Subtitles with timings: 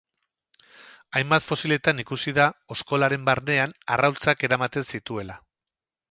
[1.17, 5.37] Hainbat fosiletan ikusi da oskolaren barnean arrautzak eramaten zituela.